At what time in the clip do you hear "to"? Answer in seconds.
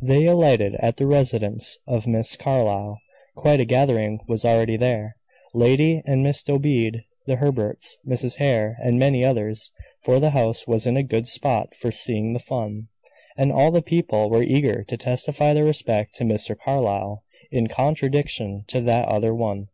14.84-14.96, 16.14-16.24, 18.68-18.80